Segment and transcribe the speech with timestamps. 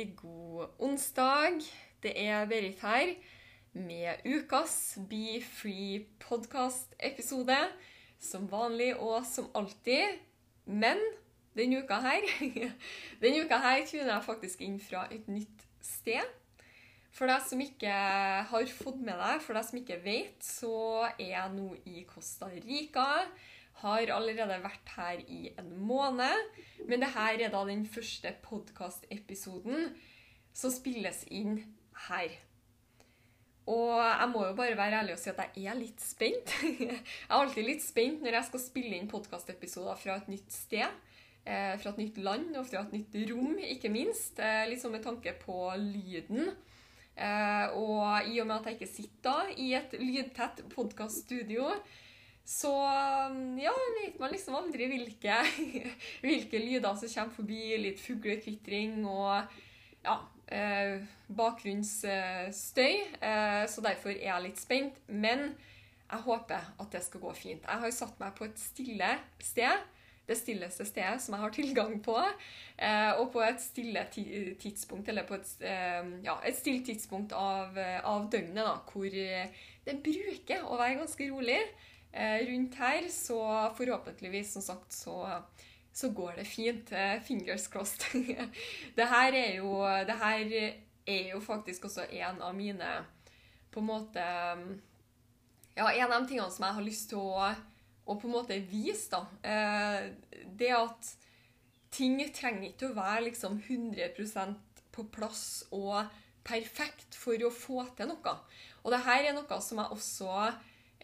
[0.00, 1.60] riktig god onsdag.
[2.02, 3.14] Det er Berit her
[3.72, 7.56] med ukas Be Free podcast-episode.
[8.20, 10.16] Som vanlig og som alltid.
[10.64, 10.96] Men
[11.56, 12.24] denne uka her
[13.22, 16.24] Denne uka her tuner jeg faktisk inn fra et nytt sted.
[17.12, 17.92] For deg som ikke
[18.48, 22.48] har fått med deg, for deg som ikke vet, så er jeg nå i Costa
[22.54, 23.26] Rica.
[23.80, 26.46] Har allerede vært her i en måned.
[26.88, 29.90] Men det her er da den første podkastepisoden
[30.52, 31.60] som spilles inn
[32.08, 32.32] her.
[33.70, 36.54] Og jeg må jo bare være ærlig og si at jeg er litt spent.
[36.80, 40.96] Jeg er alltid litt spent når jeg skal spille inn podkastepisoder fra et nytt sted.
[41.44, 44.40] eh, Fra et nytt land og fra et nytt rom, ikke minst.
[44.42, 46.50] Eh, Litt sånn med tanke på lyden.
[47.14, 51.70] Eh, Og i og med at jeg ikke sitter da i et lydtett podkaststudio,
[52.50, 52.72] så
[53.62, 55.36] ja, vet man liksom aldri hvilke,
[56.24, 57.60] hvilke lyder som kommer forbi.
[57.78, 59.52] Litt fuglekvitring og
[60.02, 60.16] ja,
[60.50, 60.96] eh,
[61.30, 62.96] bakgrunnsstøy.
[63.22, 64.98] Eh, så derfor er jeg litt spent.
[65.06, 65.52] Men
[66.10, 67.68] jeg håper at det skal gå fint.
[67.68, 69.86] Jeg har satt meg på et stille sted.
[70.26, 72.16] Det stilleste stedet som jeg har tilgang på.
[72.82, 77.78] Eh, og på et stille tidspunkt, eller på et, eh, ja, et stille tidspunkt av,
[77.78, 79.06] av døgnet, da, hvor
[79.86, 81.60] det bruker å være ganske rolig.
[82.12, 83.40] Eh, rundt her, så
[83.76, 85.42] forhåpentligvis, som sagt, så,
[85.92, 86.92] så går det fint.
[86.92, 88.02] Eh, Fingers crossed.
[88.96, 90.54] det her er jo her
[91.06, 92.90] er jo faktisk også en av mine
[93.70, 94.22] På en måte
[95.76, 97.50] Ja, en av de tingene som jeg har lyst til å,
[98.04, 99.22] å på en måte vise, da.
[99.46, 101.12] Eh, det at
[101.94, 106.10] ting trenger ikke å være liksom 100% på plass og
[106.44, 108.34] perfekt for å få til noe.
[108.82, 110.50] Og det her er noe som jeg også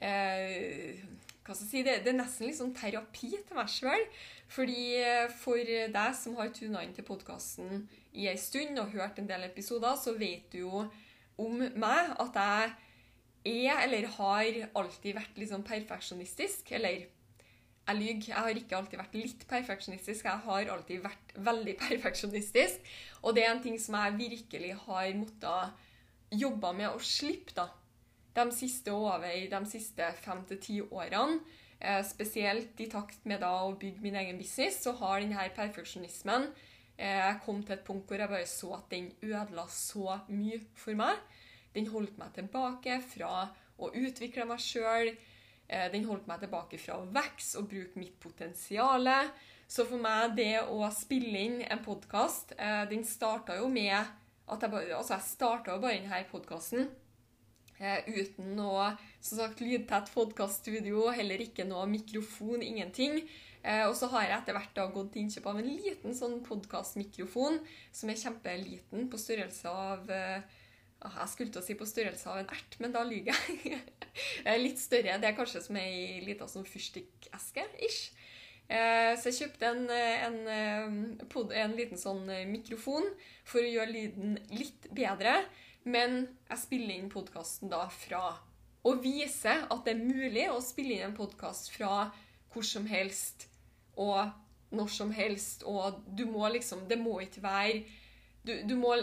[0.02, 1.02] eh,
[1.46, 4.06] hva skal jeg si, det, det er nesten litt sånn terapi til meg sjøl.
[4.52, 7.86] Fordi eh, for deg som har tuna inn til podkasten
[8.16, 10.86] i ei stund og hørt en del episoder, så vet du jo
[11.42, 16.72] om meg at jeg er, eller har alltid vært litt sånn perfeksjonistisk.
[16.78, 17.06] Eller
[17.86, 22.94] jeg lyver, jeg har ikke alltid vært litt perfeksjonistisk, jeg har alltid vært veldig perfeksjonistisk.
[23.22, 25.84] Og det er en ting som jeg virkelig har måttet
[26.34, 27.70] jobbe med å slippe, da
[28.36, 31.40] de siste over de siste fem til ti årene,
[31.80, 36.50] eh, spesielt i takt med da å bygge min egen business, så har denne perfeksjonismen
[36.98, 40.98] eh, kommet til et punkt hvor jeg bare så at den ødela så mye for
[40.98, 41.16] meg.
[41.76, 45.12] Den holdt meg tilbake fra å utvikle meg sjøl.
[45.68, 49.08] Eh, den holdt meg tilbake fra å vokse og bruke mitt potensial.
[49.66, 53.98] Så for meg, det å spille inn en podkast, eh, den starta jo med
[54.46, 56.88] at jeg bare Altså, jeg starta jo bare denne podkasten
[57.78, 63.20] uten noe som sagt, lydtett podkaststudio, heller ikke noe mikrofon, ingenting.
[63.66, 67.58] Eh, og så har jeg etter hvert gått til innkjøp av en liten sånn podkastmikrofon
[67.94, 70.38] som er kjempeliten, på størrelse av eh,
[71.02, 73.80] Jeg skulle til å si på størrelse av en ert, men da lyver jeg.
[74.64, 75.18] Litt større.
[75.20, 77.66] Det er kanskje som ei lita sånn fyrstikkeske.
[77.84, 78.14] ish.
[78.66, 80.38] Eh, så jeg kjøpte en, en,
[81.26, 83.06] en liten sånn mikrofon
[83.46, 85.40] for å gjøre lyden litt bedre.
[85.86, 88.22] Men jeg spiller inn podkasten da fra
[88.86, 92.08] å vise at det er mulig å spille inn en podkast fra
[92.52, 93.46] hvor som helst
[93.94, 94.32] og
[94.74, 95.62] når som helst.
[95.66, 97.84] Og du må liksom Det må ikke være
[98.46, 98.94] du, du må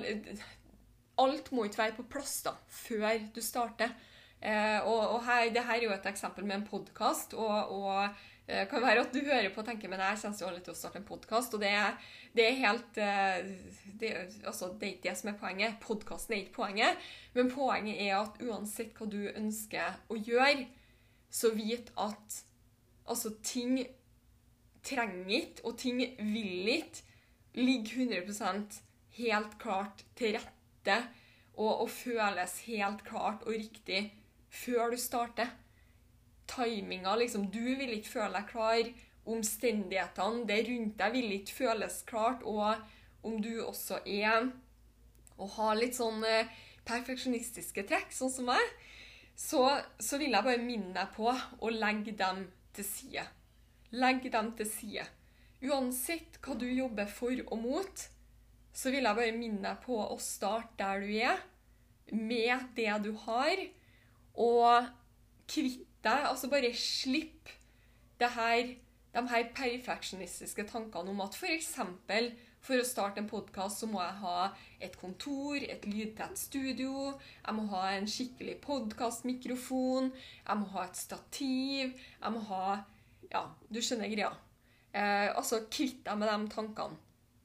[1.19, 3.91] Alt må ikke være på plass da, før du starter.
[4.41, 7.36] Eh, og, og her, det her er jo et eksempel med en podkast.
[7.38, 8.09] Og, og
[8.48, 10.74] det kan være at du hører på og tenker men jeg kommer jo aldri til
[10.74, 11.54] å starte en podkast.
[11.56, 11.94] Og det er,
[12.36, 12.98] det er helt
[14.01, 14.10] det,
[14.44, 15.78] altså, det er ikke det som er poenget.
[15.84, 17.06] Podkasten er ikke poenget.
[17.38, 20.68] Men poenget er at uansett hva du ønsker å gjøre,
[21.34, 22.40] så vit at
[23.07, 23.80] altså, ting
[24.84, 27.07] trenger ikke, og ting vil ikke,
[27.54, 28.80] ligge 100%
[29.19, 30.96] helt klart til rette
[31.54, 34.07] og, og føles helt klart og riktig
[34.50, 35.51] før du starter
[36.50, 38.92] timinga liksom, Du vil ikke føle deg klar.
[39.24, 42.44] Omstendighetene det rundt deg vil ikke føles klart.
[42.44, 42.75] Og
[43.24, 44.51] om du også er
[45.42, 46.50] og har litt sånn eh,
[46.88, 48.74] perfeksjonistiske trekk, sånn som meg,
[49.36, 49.63] så,
[49.98, 53.24] så vil jeg bare minne deg på å legge dem til side.
[53.98, 55.06] Legg dem til side.
[55.63, 58.04] Uansett hva du jobber for og mot,
[58.74, 61.42] så vil jeg bare minne deg på å starte der du er,
[62.13, 63.62] med det du har,
[64.44, 64.89] og
[65.50, 67.51] kvitt deg, altså bare slipp
[68.19, 68.73] det her,
[69.13, 71.73] de her perfeksjonistiske tankene om at f.eks.
[71.77, 72.29] For,
[72.63, 74.38] for å starte en podkast så må jeg ha
[74.83, 77.13] et kontor, et lydtett studio,
[77.44, 80.11] jeg må ha en skikkelig podkastmikrofon,
[80.47, 82.65] jeg må ha et stativ, jeg må ha
[83.33, 84.29] Ja, du skjønner greia.
[84.94, 87.00] Eh, altså, kvitt deg med de tankene.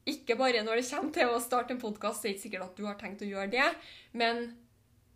[0.08, 2.76] Ikke bare når det kommer til å starte en podkast, det er ikke sikkert at
[2.76, 3.68] du har tenkt å gjøre det,
[4.12, 4.50] men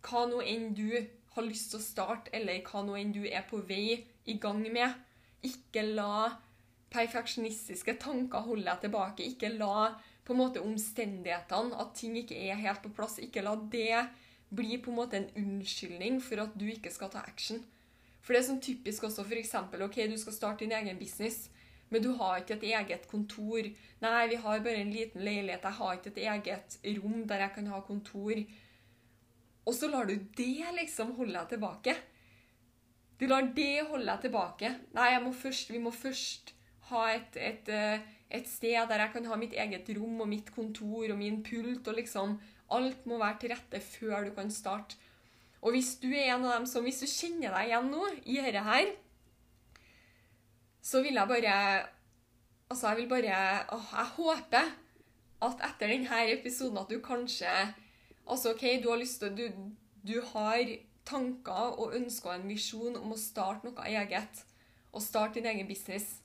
[0.05, 0.97] hva nå enn du
[1.35, 4.61] har lyst til å starte, eller hva nå enn du er på vei i gang
[4.73, 4.97] med,
[5.43, 6.31] ikke la
[6.93, 9.25] perfeksjonistiske tanker holde deg tilbake.
[9.25, 9.93] Ikke la
[10.23, 14.05] på en måte omstendighetene, at ting ikke er helt på plass, ikke la det
[14.53, 17.63] bli på en måte en unnskyldning for at du ikke skal ta action.
[18.23, 19.55] For det er sånn typisk også f.eks.
[19.73, 21.49] ok, du skal starte din egen business,
[21.89, 23.67] men du har ikke et eget kontor.
[24.01, 25.65] Nei, vi har bare en liten leilighet.
[25.65, 28.45] Jeg har ikke et eget rom der jeg kan ha kontor.
[29.63, 31.95] Og så lar du det liksom holde deg tilbake.
[33.19, 34.73] Du lar det holde deg tilbake.
[34.95, 36.53] Nei, må først, vi må først
[36.89, 40.51] ha et, et, eh, et, sted der jeg kan ha mitt eget rom og mitt
[40.55, 41.87] kontor og min pult.
[41.87, 42.37] og liksom
[42.73, 44.99] Alt må være til rette før du kan starte.
[45.63, 48.39] Og hvis du er en av dem som, hvis du kjenner deg igjen nå i
[48.43, 48.89] dette her,
[50.83, 51.57] så vil jeg bare
[52.71, 53.35] Altså, jeg vil bare
[53.75, 54.69] åh, Jeg håper
[55.43, 57.51] at etter denne episoden at du kanskje
[58.27, 59.45] Altså, OK, du har lyst til du,
[60.07, 60.63] du har
[61.05, 64.43] tanker og ønsker og en visjon om å starte noe eget.
[64.93, 66.19] Og starte din egen business.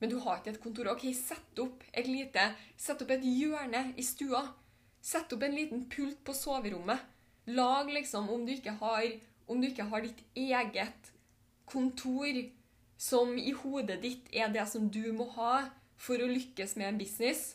[0.00, 0.90] Men du har ikke et kontor.
[0.92, 2.50] OK, sett opp et lite
[2.80, 4.42] Sett opp et hjørne i stua.
[5.00, 7.00] Sett opp en liten pult på soverommet.
[7.50, 9.06] Lag liksom, om du ikke har,
[9.48, 11.12] om du ikke har ditt eget
[11.70, 12.36] kontor
[13.00, 15.70] som i hodet ditt er det som du må ha
[16.00, 17.54] for å lykkes med en business,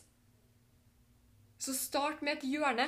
[1.58, 2.86] så start med et hjørne.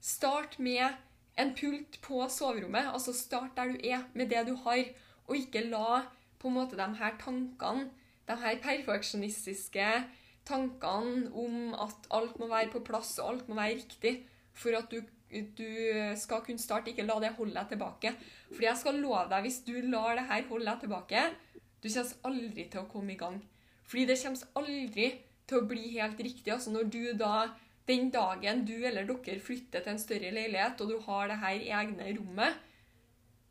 [0.00, 0.94] Start med
[1.38, 2.90] en pult på soverommet.
[2.92, 4.84] Altså start der du er, med det du har,
[5.26, 6.02] og ikke la
[6.38, 7.90] på en måte de her tankene,
[8.28, 9.86] de her perfeksjonistiske
[10.48, 14.14] tankene om at alt må være på plass og alt må være riktig
[14.58, 15.68] for at du, du
[16.18, 18.14] skal kunne starte, ikke la det holde deg tilbake.
[18.50, 21.24] Fordi jeg skal love deg, hvis du lar det her holde deg tilbake,
[21.82, 23.38] du kommer aldri til å komme i gang.
[23.88, 25.08] Fordi det kommer aldri
[25.48, 26.52] til å bli helt riktig.
[26.52, 27.48] Altså når du da,
[27.88, 31.62] Den dagen du eller dere flytter til en større leilighet, og du har det her
[31.80, 32.64] egne rommet,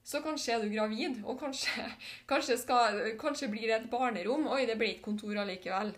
[0.08, 1.88] så kanskje er du gravid, og kanskje,
[2.32, 4.46] kanskje, skal, kanskje blir det et barnerom.
[4.54, 5.96] Oi, det ble ikke kontor allikevel.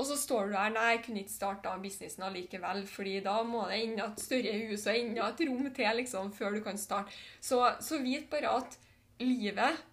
[0.00, 3.66] Og så står du der Nei, jeg kunne ikke starta businessen allikevel, fordi da må
[3.68, 7.14] det enda et større hus og enda et rom til liksom, før du kan starte.
[7.40, 8.78] Så, så vit bare at
[9.20, 9.86] livet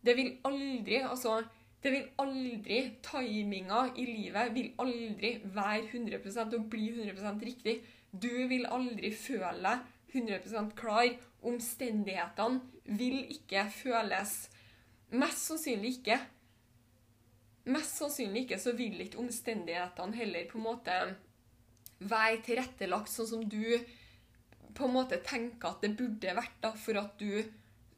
[0.00, 1.42] det vil aldri Altså,
[1.80, 7.78] det vil aldri Timinga i livet vil aldri være 100% og bli 100% riktig.
[8.12, 11.14] Du vil aldri føle deg 100 klar.
[11.40, 12.60] Omstendighetene
[12.98, 14.42] vil ikke føles
[15.10, 16.20] Mest sannsynlig ikke.
[17.74, 20.98] Mest sannsynlig ikke så vil ikke omstendighetene heller på en måte
[21.98, 23.74] være tilrettelagt sånn som du
[24.76, 27.42] på en måte tenker at det burde vært da, for at du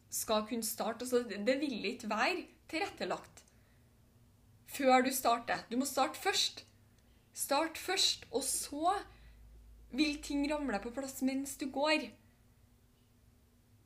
[0.08, 1.04] skal kunne starte.
[1.04, 3.42] Altså, det vil ikke være tilrettelagt
[4.72, 5.64] før du starter.
[5.70, 6.64] Du må starte først.
[7.32, 8.96] Start først, og så
[9.92, 12.08] vil ting ramle på plass mens du går.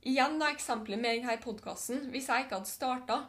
[0.07, 2.07] Igjen da eksempelet med denne podkasten.
[2.12, 3.25] Hvis jeg ikke hadde starta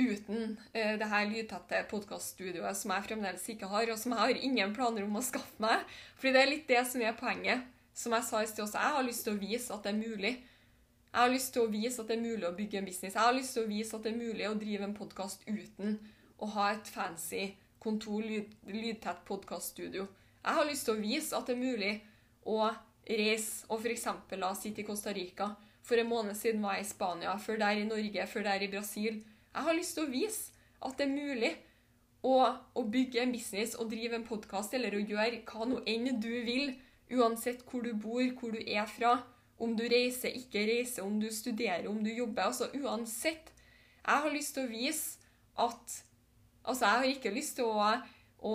[0.00, 4.44] uten uh, det her lydtette podkaststudioet som jeg fremdeles ikke har, og som jeg har
[4.48, 5.82] ingen planer om å skaffe meg
[6.14, 7.66] fordi det er litt det som er poenget.
[7.96, 9.98] Som jeg sa i sted også, jeg har lyst til å vise at det er
[9.98, 10.34] mulig.
[11.10, 13.16] Jeg har lyst til å vise at det er mulig å bygge en business.
[13.16, 15.96] Jeg har lyst til å vise at det er mulig å drive en podkast uten
[16.38, 17.48] å ha et fancy
[17.82, 20.04] kontor, lyd, lydtett podkaststudio.
[20.44, 21.90] Jeg har lyst til å vise at det er mulig
[22.46, 22.68] å
[23.10, 24.06] reise og f.eks.
[24.60, 25.50] sitte i Costa Rica.
[25.82, 28.70] For en måned siden var jeg i Spania, før der i Norge, før der i
[28.70, 29.18] Brasil.
[29.50, 31.52] Jeg har lyst til å vise at det er mulig
[32.22, 32.36] å,
[32.78, 36.30] å bygge en business og drive en podkast eller å gjøre hva nå enn du
[36.46, 36.76] vil,
[37.10, 39.16] uansett hvor du bor, hvor du er fra
[39.60, 42.48] om du reiser, ikke reiser, om du studerer, om du jobber.
[42.48, 43.52] Altså uansett.
[44.00, 45.98] Jeg har lyst til å vise at
[46.60, 47.84] Altså, jeg har ikke lyst til å,
[48.44, 48.54] å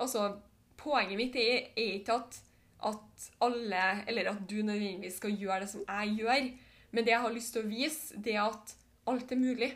[0.00, 0.28] Altså,
[0.80, 2.38] poenget mitt er, er ikke at,
[2.88, 6.46] at alle Eller at du nødvendigvis skal gjøre det som jeg gjør.
[6.92, 8.74] Men det jeg har lyst til å vise, det er at
[9.08, 9.70] alt er mulig.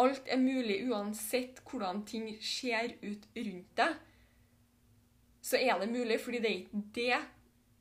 [0.00, 3.96] Alt er mulig uansett hvordan ting ser ut rundt deg.
[5.46, 7.18] Så er det mulig, fordi det er ikke det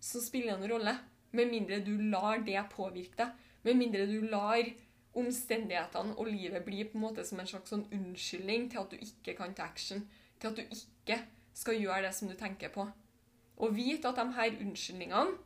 [0.03, 0.95] som spiller noen rolle.
[1.36, 3.46] Med mindre du lar det påvirke deg.
[3.65, 4.68] Med mindre du lar
[5.15, 9.00] omstendighetene og livet bli på en måte som en slags sånn unnskyldning til at du
[9.00, 10.04] ikke kan ta action.
[10.39, 11.22] Til at du ikke
[11.56, 12.86] skal gjøre det som du tenker på.
[13.63, 15.38] Og vite at de her unnskyldningene,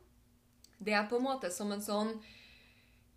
[0.80, 2.14] det er på en måte som en sånn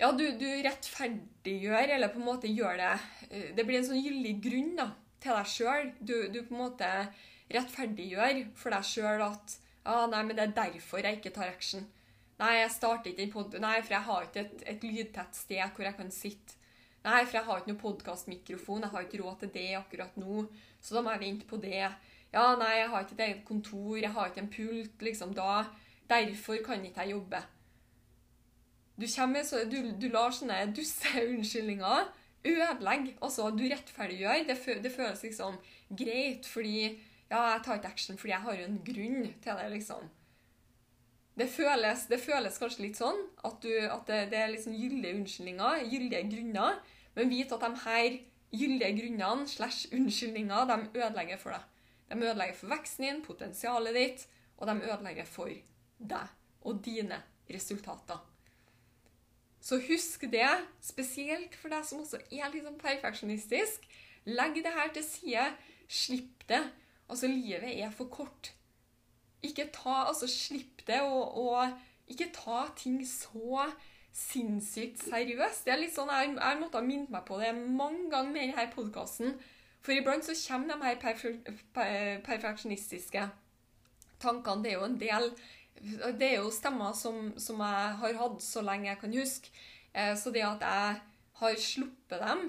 [0.02, 2.90] Ja, du, du rettferdiggjør, eller på en måte gjør det
[3.30, 4.88] eh, Det blir en sånn gyldig grunn da,
[5.24, 5.92] til deg sjøl.
[6.02, 6.90] Du, du på en måte
[7.54, 11.88] rettferdiggjør for deg sjøl at ah, nei, men det er derfor jeg ikke tar action.
[12.42, 13.56] Nei, jeg starter ikke den pod...
[13.62, 16.58] Nei, for jeg har ikke et, et lydtett sted hvor jeg kan sitte.
[17.04, 18.86] Nei, for jeg har ikke noen podkastmikrofon.
[18.86, 20.46] Jeg har ikke råd til det akkurat nå.
[20.82, 21.84] Så da må jeg vente på det.
[22.34, 23.98] Ja, nei, jeg har ikke et eget kontor.
[24.00, 25.06] Jeg har ikke en pult.
[25.10, 25.66] liksom da.
[26.10, 27.44] Derfor kan ikke jeg jobbe.
[28.98, 32.12] Du, så, du, du lar sånne dusse unnskyldninger
[32.46, 33.18] ødelegge.
[33.22, 34.48] Altså, du rettferdiggjør.
[34.48, 35.60] Det, det, føles liksom
[35.90, 37.00] greit fordi
[37.32, 40.10] Ja, jeg tar ikke action fordi jeg har jo en grunn til det, liksom.
[41.34, 45.18] Det føles, det føles kanskje litt sånn at, du, at det, det, er liksom gyldige
[45.18, 46.78] unnskyldninger, gyldige grunner.
[47.18, 48.20] Men vit at de her
[48.54, 51.66] gyldige grunnene slash unnskyldninger de ødelegger for deg.
[52.12, 55.50] De ødelegger for veksten din, potensialet ditt, og de ødelegger for
[55.98, 57.18] deg og dine
[57.50, 58.22] resultater.
[59.64, 60.50] Så husk det,
[60.84, 63.86] spesielt for deg som også er litt sånn perfeksjonistisk.
[64.28, 65.46] Legg det her til side.
[65.88, 66.62] Slipp det.
[67.08, 68.52] Altså, livet er for kort.
[69.44, 73.66] Ikke ta, altså Slipp det, og, og ikke ta ting så
[74.14, 75.66] sinnssykt seriøst.
[75.66, 78.54] Det er litt sånn, Jeg, jeg måtte ha minnet meg på det mange ganger med
[78.54, 79.36] denne podkasten.
[79.84, 81.34] For iblant så kommer de her perfe
[82.24, 83.26] perfeksjonistiske
[84.24, 84.64] tankene.
[84.64, 85.34] Det er jo en del
[86.20, 89.52] det er jo stemmer som, som, jeg har hatt så lenge jeg kan huske.
[89.92, 91.00] Eh, så det at jeg
[91.42, 92.44] har sluppet dem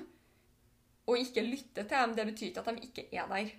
[1.04, 3.50] og ikke lytter til dem, det betyr ikke at de ikke er der.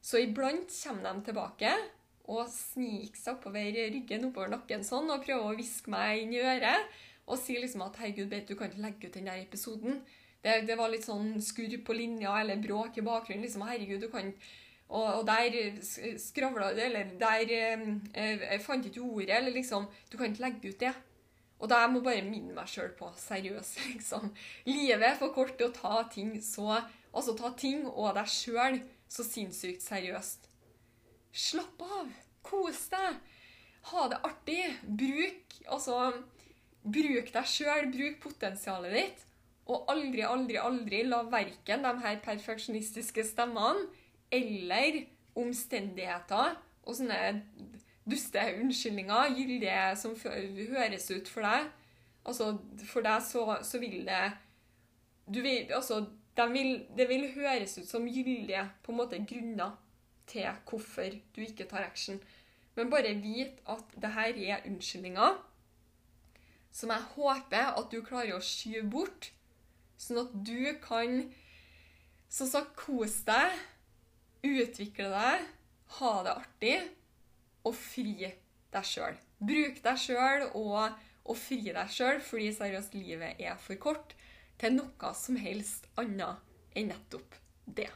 [0.00, 1.72] Så iblant kommer de tilbake
[2.28, 6.44] og snike seg oppover ryggen, oppover nakken sånn, og prøve å hviske meg inn i
[6.44, 10.00] øret og si liksom at 'herregud, du kan ikke legge ut den der episoden'.
[10.44, 13.42] Det, det var litt sånn skurr på linja eller bråk i bakgrunnen.
[13.42, 14.32] liksom, 'Herregud, du kan
[14.88, 15.52] og, og der
[16.18, 17.50] skravla du, eller der
[18.14, 20.94] eh, fant ikke ordet, eller liksom Du kan ikke legge ut det.
[21.58, 24.30] Og da jeg må bare minne meg sjøl på seriøst, liksom.
[24.64, 26.80] Livet er for kort til å ta ting så
[27.12, 30.47] Altså ta ting og deg sjøl så sinnssykt seriøst.
[31.32, 32.10] Slapp av.
[32.46, 33.18] Kos deg.
[33.92, 34.64] Ha det artig.
[34.82, 36.12] Bruk altså
[36.82, 37.88] Bruk deg sjøl.
[37.92, 39.24] Bruk potensialet ditt.
[39.68, 43.84] Og aldri, aldri, aldri la verken de her perfeksjonistiske stemmene
[44.32, 45.02] eller
[45.38, 46.56] omstendigheter
[46.88, 47.18] og sånne
[48.08, 51.68] duste unnskyldninger, gyldige som høres ut for deg
[52.28, 54.24] Altså, for deg så, så vil det
[55.28, 56.02] du vil, altså,
[56.36, 59.76] de vil, Det vil høres ut som gyldige på en måte grunner
[60.30, 62.20] til hvorfor du ikke tar action.
[62.76, 65.38] Men bare vit at det her er unnskyldninger
[66.78, 69.30] som jeg håper at du klarer å skyve bort,
[69.98, 71.24] sånn at du kan
[72.30, 73.56] som sagt kose deg
[74.46, 75.46] utvikle deg,
[75.98, 76.76] ha det artig
[77.66, 79.16] og fri deg sjøl.
[79.38, 84.14] Bruk deg sjøl og, og fri deg sjøl, fordi seriøst, livet er for kort
[84.60, 86.44] til noe som helst annet
[86.78, 87.90] enn nettopp det.